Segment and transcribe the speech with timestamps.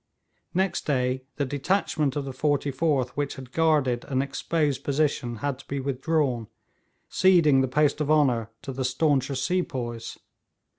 [0.55, 5.67] Next day the detachment of the 44th which had guarded an exposed position had to
[5.67, 6.47] be withdrawn,
[7.07, 10.17] ceding the post of honour to the stauncher sepoys.